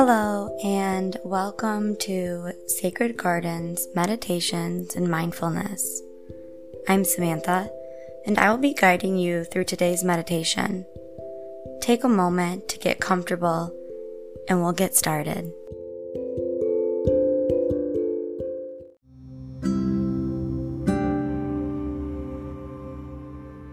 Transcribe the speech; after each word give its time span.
Hello, 0.00 0.56
and 0.62 1.16
welcome 1.24 1.96
to 1.96 2.52
Sacred 2.68 3.16
Gardens 3.16 3.88
Meditations 3.96 4.94
and 4.94 5.08
Mindfulness. 5.08 6.02
I'm 6.86 7.04
Samantha, 7.04 7.68
and 8.24 8.38
I 8.38 8.48
will 8.48 8.58
be 8.58 8.74
guiding 8.74 9.16
you 9.16 9.42
through 9.42 9.64
today's 9.64 10.04
meditation. 10.04 10.86
Take 11.80 12.04
a 12.04 12.08
moment 12.08 12.68
to 12.68 12.78
get 12.78 13.00
comfortable, 13.00 13.74
and 14.48 14.62
we'll 14.62 14.72
get 14.72 14.94
started. 14.94 15.52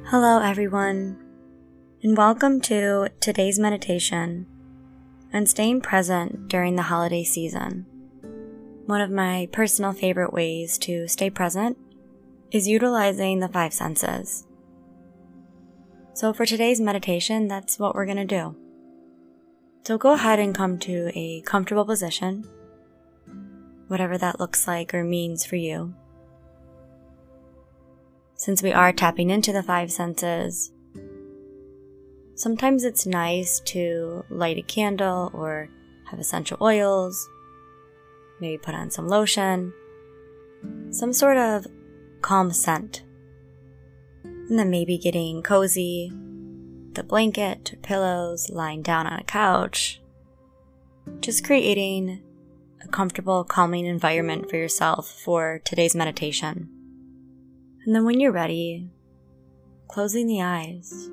Hello, 0.10 0.42
everyone, 0.42 1.23
and 2.02 2.18
welcome 2.18 2.62
to 2.62 3.10
today's 3.20 3.60
meditation 3.60 4.48
and 5.36 5.50
staying 5.50 5.82
present 5.82 6.48
during 6.48 6.78
the 6.78 6.84
holiday 6.84 7.24
season. 7.24 7.86
One 8.86 9.02
of 9.02 9.12
my 9.12 9.50
personal 9.52 9.92
favorite 9.92 10.32
ways 10.32 10.78
to 10.80 11.10
stay 11.10 11.30
present 11.30 11.78
is 12.52 12.70
utilizing 12.70 13.40
the 13.40 13.50
five 13.50 13.74
senses. 13.74 14.48
So 16.14 16.32
for 16.32 16.46
today's 16.46 16.79
meditation, 16.79 17.50
that's 17.50 17.78
what 17.78 17.96
we're 17.96 18.06
going 18.06 18.26
to 18.26 18.26
do. 18.26 18.56
So 19.84 19.98
go 19.98 20.14
ahead 20.14 20.40
and 20.40 20.56
come 20.56 20.79
to 20.79 21.12
a 21.14 21.42
comfortable 21.42 21.86
position, 21.86 22.48
whatever 23.88 24.18
that 24.18 24.40
looks 24.40 24.68
like 24.68 24.93
or 24.93 25.04
means 25.04 25.46
for 25.46 25.57
you. 25.57 25.93
Since 28.36 28.64
we 28.64 28.71
are 28.71 28.93
tapping 28.93 29.32
into 29.32 29.52
the 29.52 29.64
five 29.64 29.92
senses, 29.92 30.71
Sometimes 32.36 32.84
it's 32.84 33.06
nice 33.06 33.62
to 33.62 34.25
light 34.30 34.58
a 34.58 34.62
candle 34.62 35.31
or 35.34 35.70
have 36.12 36.20
essential 36.20 36.58
oils, 36.59 37.30
maybe 38.42 38.58
put 38.58 38.76
on 38.76 38.92
some 38.92 39.08
lotion, 39.08 39.72
some 40.92 41.14
sort 41.14 41.38
of 41.38 41.66
calm 42.22 42.52
scent. 42.52 43.04
And 44.24 44.59
then 44.59 44.70
maybe 44.70 44.98
getting 44.98 45.42
cozy, 45.44 46.12
the 46.92 47.04
blanket 47.04 47.72
or 47.72 47.78
pillows, 47.78 48.50
lying 48.50 48.81
down 48.81 49.08
on 49.08 49.18
a 49.18 49.24
couch, 49.24 50.02
just 51.22 51.46
creating 51.46 52.22
a 52.84 52.88
comfortable, 52.90 53.46
calming 53.46 53.86
environment 53.86 54.50
for 54.50 54.58
yourself 54.58 55.09
for 55.09 55.62
today's 55.64 55.96
meditation. 55.96 56.70
And 57.86 57.96
then 57.96 58.04
when 58.04 58.20
you're 58.20 58.34
ready, 58.34 58.90
closing 59.88 60.28
the 60.28 60.42
eyes 60.42 61.09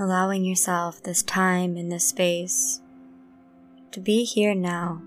allowing 0.00 0.44
yourself 0.44 1.02
this 1.02 1.22
time 1.22 1.76
and 1.76 1.92
this 1.92 2.08
space 2.08 2.80
to 3.92 4.00
be 4.00 4.24
here 4.24 4.54
now. 4.54 5.02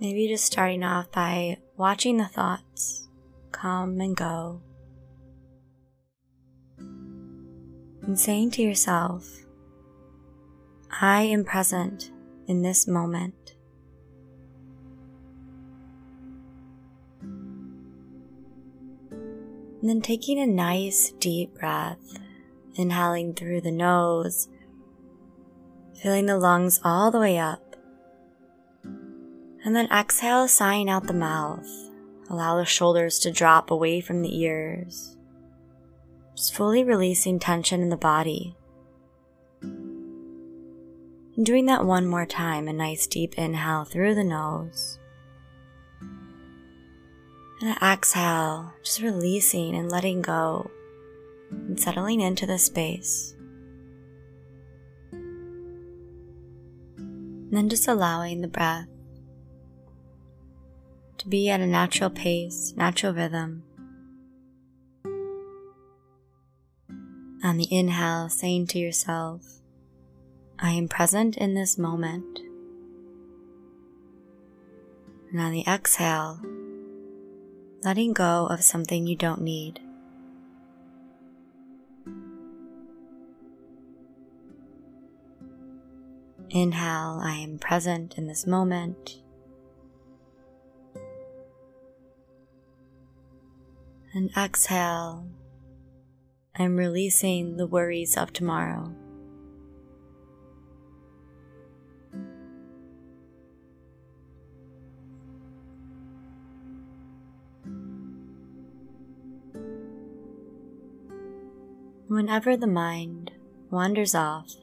Maybe 0.00 0.28
just 0.28 0.46
starting 0.46 0.82
off 0.82 1.12
by 1.12 1.58
watching 1.76 2.16
the 2.16 2.24
thoughts 2.24 3.08
come 3.52 4.00
and 4.00 4.16
go. 4.16 4.62
And 6.78 8.18
saying 8.18 8.52
to 8.52 8.62
yourself, 8.62 9.28
I 10.90 11.22
am 11.22 11.44
present 11.44 12.10
in 12.46 12.62
this 12.62 12.88
moment. 12.88 13.54
And 19.80 19.88
then 19.88 20.02
taking 20.02 20.38
a 20.38 20.46
nice 20.46 21.12
deep 21.18 21.54
breath, 21.54 22.18
inhaling 22.74 23.34
through 23.34 23.62
the 23.62 23.72
nose, 23.72 24.48
filling 26.02 26.26
the 26.26 26.38
lungs 26.38 26.80
all 26.84 27.10
the 27.10 27.18
way 27.18 27.38
up. 27.38 27.76
And 28.84 29.74
then 29.74 29.88
exhale, 29.90 30.48
sighing 30.48 30.88
out 30.88 31.06
the 31.06 31.14
mouth. 31.14 31.66
Allow 32.30 32.58
the 32.58 32.64
shoulders 32.64 33.18
to 33.20 33.32
drop 33.32 33.70
away 33.70 34.00
from 34.00 34.22
the 34.22 34.40
ears. 34.40 35.16
Just 36.36 36.54
fully 36.54 36.84
releasing 36.84 37.40
tension 37.40 37.82
in 37.82 37.88
the 37.88 37.96
body. 37.96 38.54
And 39.62 41.44
doing 41.44 41.66
that 41.66 41.84
one 41.84 42.06
more 42.06 42.26
time, 42.26 42.68
a 42.68 42.72
nice 42.72 43.06
deep 43.08 43.34
inhale 43.36 43.84
through 43.84 44.14
the 44.14 44.24
nose. 44.24 44.99
And 47.60 47.76
exhale, 47.82 48.72
just 48.82 49.02
releasing 49.02 49.74
and 49.74 49.90
letting 49.90 50.22
go 50.22 50.70
and 51.50 51.78
settling 51.78 52.20
into 52.20 52.46
the 52.46 52.58
space. 52.58 53.34
And 56.96 57.52
then 57.52 57.68
just 57.68 57.86
allowing 57.86 58.40
the 58.40 58.48
breath 58.48 58.86
to 61.18 61.28
be 61.28 61.50
at 61.50 61.60
a 61.60 61.66
natural 61.66 62.08
pace, 62.08 62.72
natural 62.76 63.12
rhythm. 63.12 63.62
On 67.42 67.58
the 67.58 67.68
inhale, 67.70 68.30
saying 68.30 68.68
to 68.68 68.78
yourself, 68.78 69.42
I 70.58 70.72
am 70.72 70.88
present 70.88 71.36
in 71.36 71.54
this 71.54 71.76
moment. 71.76 72.40
And 75.30 75.40
on 75.40 75.52
the 75.52 75.64
exhale, 75.66 76.40
letting 77.82 78.12
go 78.12 78.46
of 78.46 78.62
something 78.62 79.06
you 79.06 79.16
don't 79.16 79.40
need. 79.40 79.80
Inhale, 86.50 87.20
I 87.22 87.36
am 87.36 87.58
present 87.58 88.18
in 88.18 88.26
this 88.26 88.46
moment. 88.46 89.22
And 94.12 94.30
exhale, 94.36 95.26
I'm 96.56 96.76
releasing 96.76 97.56
the 97.56 97.68
worries 97.68 98.16
of 98.16 98.32
tomorrow. 98.32 98.92
Whenever 112.10 112.56
the 112.56 112.66
mind 112.66 113.30
wanders 113.70 114.16
off, 114.16 114.56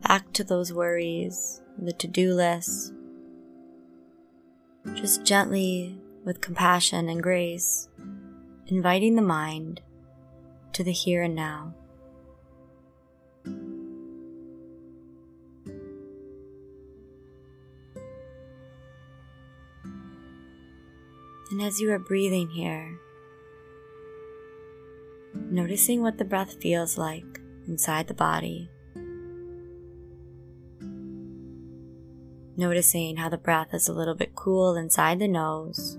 back 0.00 0.32
to 0.32 0.44
those 0.44 0.72
worries, 0.72 1.60
the 1.76 1.90
to 1.90 2.06
do 2.06 2.32
list, 2.34 2.94
just 4.94 5.24
gently, 5.24 5.98
with 6.24 6.40
compassion 6.40 7.08
and 7.08 7.20
grace, 7.20 7.88
inviting 8.68 9.16
the 9.16 9.22
mind 9.22 9.80
to 10.72 10.84
the 10.84 10.92
here 10.92 11.24
and 11.24 11.34
now. 11.34 11.74
And 21.50 21.60
as 21.60 21.80
you 21.80 21.90
are 21.90 21.98
breathing 21.98 22.50
here, 22.50 23.00
noticing 25.34 26.02
what 26.02 26.18
the 26.18 26.24
breath 26.24 26.60
feels 26.60 26.98
like 26.98 27.40
inside 27.66 28.06
the 28.08 28.14
body. 28.14 28.70
Noticing 32.56 33.16
how 33.16 33.28
the 33.28 33.38
breath 33.38 33.72
is 33.72 33.88
a 33.88 33.92
little 33.92 34.14
bit 34.14 34.34
cool 34.34 34.76
inside 34.76 35.18
the 35.18 35.28
nose 35.28 35.98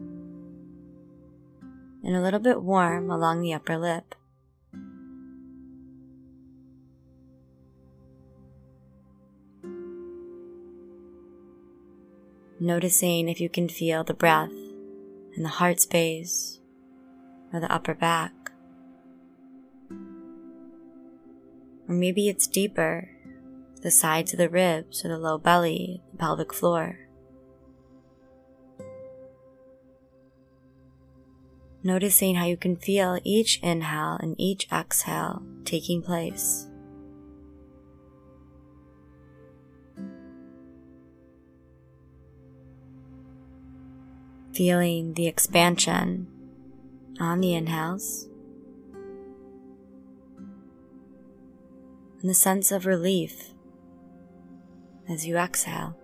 and 2.03 2.15
a 2.15 2.21
little 2.21 2.39
bit 2.39 2.61
warm 2.61 3.09
along 3.09 3.41
the 3.41 3.53
upper 3.53 3.77
lip. 3.77 4.15
Noticing 12.59 13.27
if 13.27 13.41
you 13.41 13.49
can 13.49 13.67
feel 13.67 14.03
the 14.03 14.13
breath 14.13 14.51
in 15.35 15.41
the 15.41 15.49
heart 15.49 15.79
space 15.79 16.59
or 17.51 17.59
the 17.59 17.71
upper 17.71 17.95
back. 17.95 18.50
Or 21.91 21.93
maybe 21.93 22.29
it's 22.29 22.47
deeper, 22.47 23.09
the 23.81 23.91
sides 23.91 24.31
of 24.31 24.37
the 24.37 24.47
ribs 24.47 25.03
or 25.03 25.09
the 25.09 25.17
low 25.17 25.37
belly, 25.37 26.01
the 26.13 26.17
pelvic 26.17 26.53
floor. 26.53 26.99
Noticing 31.83 32.35
how 32.35 32.45
you 32.45 32.55
can 32.55 32.77
feel 32.77 33.19
each 33.25 33.59
inhale 33.61 34.17
and 34.21 34.39
each 34.39 34.69
exhale 34.71 35.43
taking 35.65 36.01
place. 36.01 36.69
Feeling 44.53 45.15
the 45.15 45.27
expansion 45.27 46.27
on 47.19 47.41
the 47.41 47.53
inhales 47.53 48.29
and 52.21 52.29
the 52.29 52.35
sense 52.35 52.71
of 52.71 52.85
relief 52.85 53.51
as 55.09 55.25
you 55.25 55.37
exhale. 55.37 55.97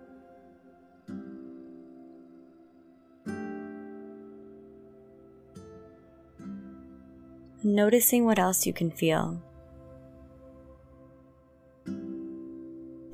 Noticing 7.62 8.24
what 8.24 8.38
else 8.38 8.66
you 8.66 8.72
can 8.72 8.90
feel. 8.90 9.42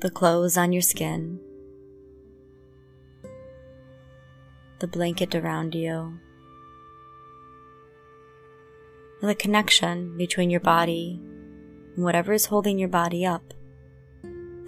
The 0.01 0.11
clothes 0.11 0.57
on 0.57 0.71
your 0.71 0.81
skin, 0.81 1.39
the 4.79 4.87
blanket 4.87 5.35
around 5.35 5.73
you, 5.73 6.19
the 9.21 9.35
connection 9.35 10.15
between 10.17 10.49
your 10.49 10.59
body 10.59 11.19
whatever 12.03 12.33
is 12.33 12.47
holding 12.47 12.77
your 12.77 12.89
body 12.89 13.25
up 13.25 13.53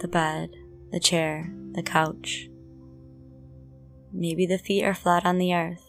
the 0.00 0.08
bed, 0.08 0.50
the 0.92 1.00
chair, 1.00 1.52
the 1.72 1.82
couch. 1.82 2.48
Maybe 4.12 4.46
the 4.46 4.58
feet 4.58 4.84
are 4.84 4.94
flat 4.94 5.26
on 5.26 5.38
the 5.38 5.52
earth. 5.52 5.84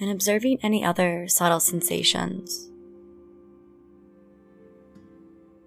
And 0.00 0.10
observing 0.10 0.58
any 0.62 0.84
other 0.84 1.28
subtle 1.28 1.60
sensations. 1.60 2.70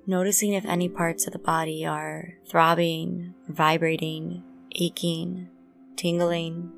Noticing 0.08 0.54
if 0.54 0.66
any 0.66 0.88
parts 0.88 1.28
of 1.28 1.34
the 1.34 1.40
body 1.40 1.86
are 1.86 2.36
throbbing, 2.50 3.34
vibrating, 3.50 4.44
aching, 4.76 5.50
tingling 5.96 6.72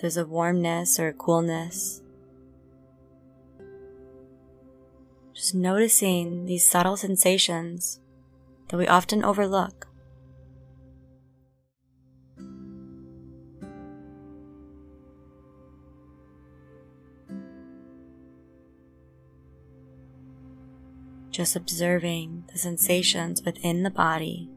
there's 0.00 0.16
a 0.16 0.24
warmness 0.24 0.98
or 0.98 1.08
a 1.08 1.12
coolness. 1.12 2.00
Just 5.34 5.54
noticing 5.54 6.46
these 6.46 6.68
subtle 6.68 6.96
sensations 6.96 8.00
that 8.68 8.76
we 8.78 8.86
often 8.86 9.24
overlook. 9.24 9.88
Just 21.30 21.56
observing 21.56 22.44
the 22.52 22.58
sensations 22.58 23.42
within 23.44 23.82
the 23.82 23.90
body 23.90 24.50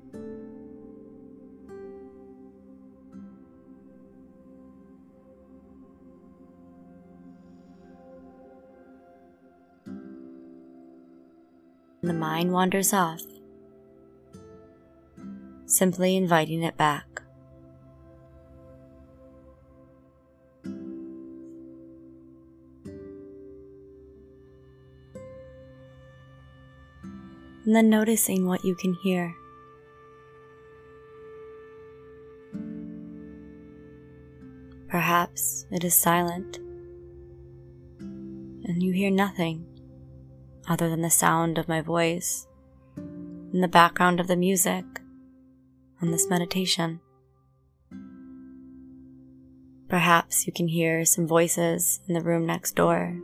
and 12.03 12.09
the 12.09 12.13
mind 12.13 12.51
wanders 12.51 12.91
off, 12.91 13.21
simply 15.65 16.17
inviting 16.17 16.61
it 16.61 16.75
back. 16.75 17.21
And 27.65 27.73
then 27.73 27.89
noticing 27.89 28.45
what 28.47 28.65
you 28.65 28.75
can 28.75 28.93
hear. 28.95 29.33
Perhaps 34.89 35.65
it 35.71 35.85
is 35.85 35.95
silent 35.95 36.57
and 38.01 38.83
you 38.83 38.91
hear 38.91 39.09
nothing 39.09 39.65
other 40.67 40.89
than 40.89 41.01
the 41.01 41.09
sound 41.09 41.57
of 41.57 41.67
my 41.67 41.81
voice 41.81 42.47
and 42.95 43.63
the 43.63 43.67
background 43.67 44.19
of 44.19 44.27
the 44.27 44.35
music 44.35 44.85
on 46.01 46.11
this 46.11 46.29
meditation. 46.29 46.99
Perhaps 49.89 50.47
you 50.47 50.53
can 50.53 50.67
hear 50.67 51.05
some 51.05 51.27
voices 51.27 51.99
in 52.07 52.13
the 52.13 52.21
room 52.21 52.45
next 52.45 52.75
door. 52.75 53.19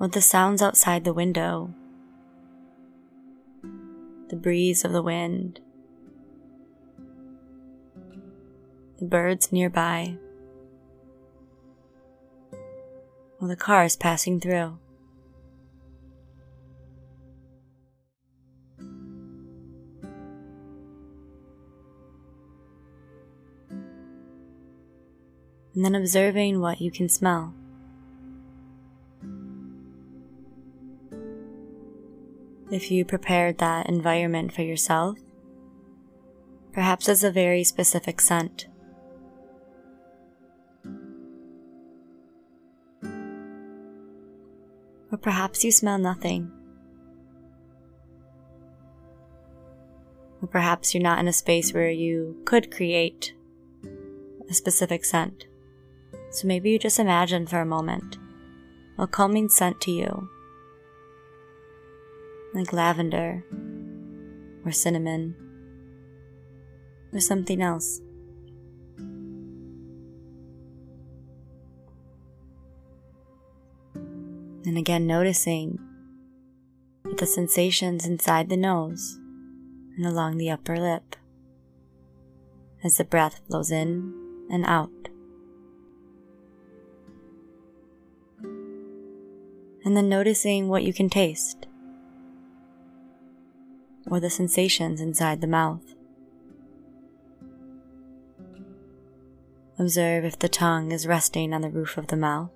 Or 0.00 0.08
the 0.08 0.22
sounds 0.22 0.62
outside 0.62 1.04
the 1.04 1.12
window, 1.12 1.74
the 4.30 4.36
breeze 4.36 4.84
of 4.84 4.92
the 4.92 5.02
wind, 5.02 5.60
the 8.98 9.04
birds 9.04 9.52
nearby. 9.52 10.16
While 13.38 13.48
the 13.48 13.56
car 13.56 13.84
is 13.84 13.96
passing 13.96 14.40
through. 14.40 14.78
And 25.74 25.84
then 25.84 25.94
observing 25.94 26.60
what 26.60 26.80
you 26.80 26.90
can 26.90 27.08
smell. 27.08 27.54
If 32.70 32.90
you 32.90 33.04
prepared 33.04 33.58
that 33.58 33.88
environment 33.88 34.52
for 34.52 34.62
yourself, 34.62 35.18
perhaps 36.72 37.08
as 37.08 37.22
a 37.22 37.30
very 37.30 37.62
specific 37.64 38.20
scent. 38.20 38.66
Or 45.10 45.18
perhaps 45.18 45.64
you 45.64 45.72
smell 45.72 45.98
nothing. 45.98 46.50
Or 50.40 50.48
perhaps 50.48 50.94
you're 50.94 51.02
not 51.02 51.18
in 51.18 51.28
a 51.28 51.32
space 51.32 51.72
where 51.72 51.90
you 51.90 52.40
could 52.44 52.70
create 52.70 53.32
a 54.48 54.54
specific 54.54 55.04
scent. 55.04 55.46
So 56.30 56.46
maybe 56.46 56.70
you 56.70 56.78
just 56.78 56.98
imagine 56.98 57.46
for 57.46 57.60
a 57.60 57.66
moment 57.66 58.18
a 58.98 59.06
calming 59.06 59.48
scent 59.48 59.80
to 59.80 59.92
you, 59.92 60.28
like 62.52 62.72
lavender 62.72 63.44
or 64.64 64.72
cinnamon 64.72 65.36
or 67.12 67.20
something 67.20 67.62
else. 67.62 68.00
And 74.68 74.76
again, 74.76 75.06
noticing 75.06 75.78
the 77.16 77.24
sensations 77.24 78.04
inside 78.04 78.50
the 78.50 78.56
nose 78.58 79.18
and 79.96 80.04
along 80.04 80.36
the 80.36 80.50
upper 80.50 80.78
lip 80.78 81.16
as 82.84 82.98
the 82.98 83.04
breath 83.04 83.40
flows 83.48 83.70
in 83.70 84.12
and 84.50 84.66
out. 84.66 84.90
And 89.86 89.96
then 89.96 90.10
noticing 90.10 90.68
what 90.68 90.82
you 90.82 90.92
can 90.92 91.08
taste 91.08 91.66
or 94.06 94.20
the 94.20 94.28
sensations 94.28 95.00
inside 95.00 95.40
the 95.40 95.46
mouth. 95.46 95.94
Observe 99.78 100.26
if 100.26 100.38
the 100.38 100.50
tongue 100.50 100.92
is 100.92 101.06
resting 101.06 101.54
on 101.54 101.62
the 101.62 101.70
roof 101.70 101.96
of 101.96 102.08
the 102.08 102.16
mouth 102.16 102.50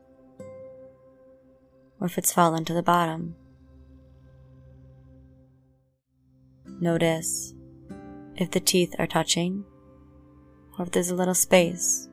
or 2.02 2.06
if 2.06 2.18
it's 2.18 2.32
fallen 2.32 2.64
to 2.64 2.74
the 2.74 2.82
bottom. 2.82 3.36
Notice 6.80 7.54
if 8.34 8.50
the 8.50 8.58
teeth 8.58 8.96
are 8.98 9.06
touching 9.06 9.64
or 10.76 10.84
if 10.84 10.90
there's 10.90 11.10
a 11.10 11.14
little 11.14 11.32
space. 11.32 12.08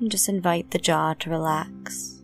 And 0.00 0.10
just 0.10 0.30
invite 0.30 0.70
the 0.70 0.78
jaw 0.78 1.12
to 1.12 1.28
relax. 1.28 2.19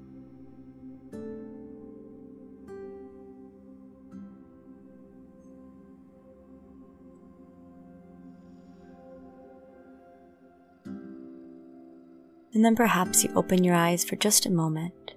And 12.56 12.64
then 12.64 12.74
perhaps 12.74 13.22
you 13.22 13.30
open 13.36 13.62
your 13.62 13.74
eyes 13.74 14.02
for 14.02 14.16
just 14.16 14.46
a 14.46 14.50
moment. 14.50 15.12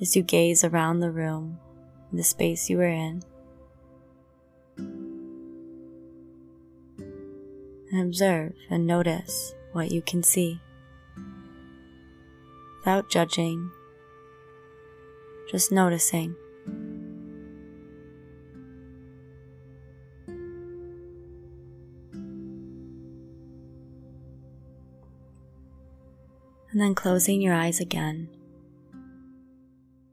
As 0.00 0.16
you 0.16 0.22
gaze 0.24 0.64
around 0.64 0.98
the 0.98 1.12
room, 1.12 1.60
the 2.12 2.24
space 2.24 2.68
you 2.68 2.80
are 2.80 2.88
in, 2.88 3.22
and 7.92 8.02
observe 8.02 8.54
and 8.68 8.84
notice 8.84 9.54
what 9.70 9.92
you 9.92 10.02
can 10.02 10.24
see. 10.24 10.60
Without 12.80 13.08
judging, 13.08 13.70
just 15.52 15.70
noticing. 15.70 16.34
And 26.80 26.86
then 26.86 26.94
closing 26.94 27.42
your 27.42 27.52
eyes 27.52 27.78
again 27.78 28.30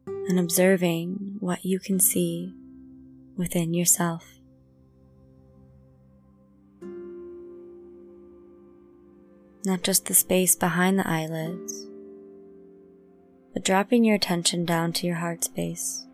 and 0.05 0.37
observing 0.37 1.37
what 1.39 1.63
you 1.63 1.79
can 1.79 1.97
see 1.97 2.53
within 3.37 3.73
yourself. 3.73 4.25
Not 9.63 9.81
just 9.81 10.07
the 10.07 10.13
space 10.13 10.57
behind 10.57 10.99
the 10.99 11.07
eyelids, 11.07 11.87
but 13.53 13.63
dropping 13.63 14.03
your 14.03 14.17
attention 14.17 14.65
down 14.65 14.91
to 14.91 15.07
your 15.07 15.15
heart 15.15 15.45
space, 15.45 16.05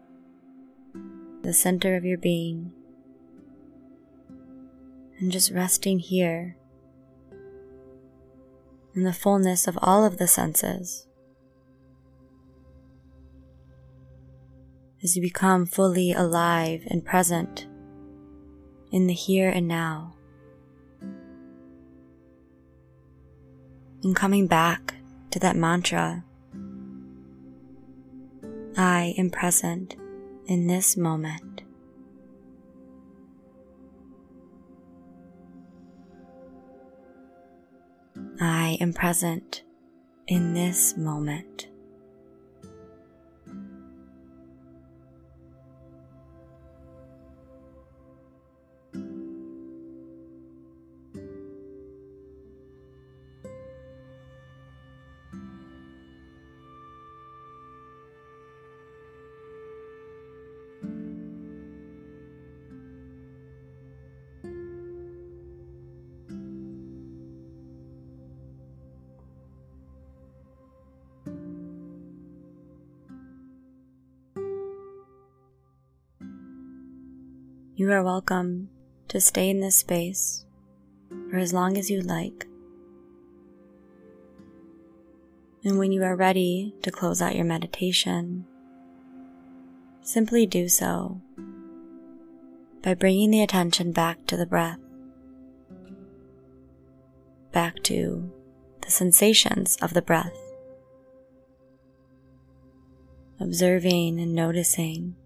the 1.41 1.53
center 1.53 1.95
of 1.95 2.05
your 2.05 2.19
being, 2.19 2.71
and 5.17 5.31
just 5.31 5.49
resting 5.49 5.97
here 5.97 6.57
in 8.95 9.03
the 9.03 9.13
fullness 9.13 9.67
of 9.67 9.77
all 9.81 10.05
of 10.05 10.17
the 10.17 10.27
senses. 10.27 11.07
as 15.03 15.17
you 15.17 15.21
become 15.21 15.65
fully 15.65 16.13
alive 16.13 16.83
and 16.87 17.03
present 17.03 17.67
in 18.91 19.07
the 19.07 19.13
here 19.13 19.49
and 19.49 19.67
now. 19.67 20.15
And 24.01 24.15
coming 24.15 24.47
back 24.47 24.95
to 25.31 25.39
that 25.39 25.57
mantra, 25.57 26.23
I 28.77 29.13
am 29.17 29.29
present 29.29 29.95
in 30.45 30.67
this 30.67 30.95
moment. 30.95 31.52
I 38.45 38.77
am 38.81 38.91
present 38.91 39.61
in 40.27 40.53
this 40.53 40.97
moment. 40.97 41.67
You 77.83 77.91
are 77.91 78.01
welcome 78.01 78.69
to 79.09 79.19
stay 79.19 79.49
in 79.49 79.59
this 79.59 79.75
space 79.75 80.45
for 81.29 81.37
as 81.37 81.51
long 81.51 81.77
as 81.77 81.91
you 81.91 81.99
like. 81.99 82.47
And 85.65 85.77
when 85.77 85.91
you 85.91 86.01
are 86.03 86.15
ready 86.15 86.73
to 86.81 86.91
close 86.91 87.21
out 87.21 87.35
your 87.35 87.43
meditation, 87.43 88.45
simply 90.01 90.45
do 90.45 90.69
so 90.69 91.19
by 92.81 92.93
bringing 92.93 93.31
the 93.31 93.41
attention 93.41 93.91
back 93.91 94.27
to 94.27 94.37
the 94.37 94.45
breath, 94.45 94.79
back 97.51 97.83
to 97.83 98.31
the 98.79 98.91
sensations 98.91 99.77
of 99.81 99.93
the 99.93 100.01
breath, 100.01 100.39
observing 103.41 104.21
and 104.21 104.33
noticing 104.33 105.17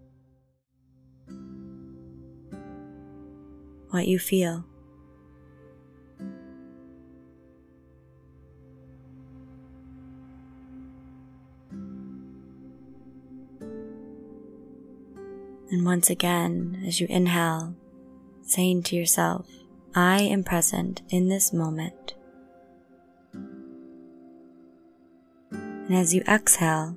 what 3.90 4.06
you 4.06 4.18
feel. 4.18 4.64
And 15.70 15.84
once 15.84 16.08
again, 16.08 16.82
as 16.86 16.98
you 16.98 17.06
inhale, 17.10 17.74
saying 18.42 18.84
to 18.84 18.96
yourself, 18.96 19.46
I 19.94 20.22
am 20.22 20.42
present 20.42 21.02
in 21.10 21.28
this 21.28 21.52
moment. 21.52 22.14
And 25.52 25.94
as 25.94 26.14
you 26.14 26.22
exhale, 26.26 26.96